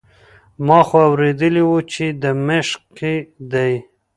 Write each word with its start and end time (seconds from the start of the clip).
ما 0.65 0.79
خو 0.87 0.97
اورېدلي 1.09 1.63
وو 1.65 1.79
چې 1.91 2.05
د 2.21 2.23
مشق 2.47 2.81
کې 2.97 3.13
دی. 3.51 3.73